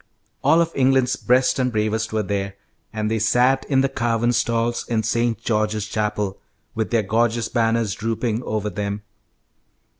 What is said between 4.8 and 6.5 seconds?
in St. George's Chapel,